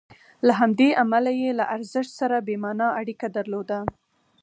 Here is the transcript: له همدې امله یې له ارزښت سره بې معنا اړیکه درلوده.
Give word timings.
له 0.47 0.53
همدې 0.59 0.89
امله 1.03 1.31
یې 1.41 1.51
له 1.59 1.65
ارزښت 1.75 2.11
سره 2.19 2.37
بې 2.45 2.55
معنا 2.63 2.87
اړیکه 2.99 3.27
درلوده. 3.37 3.79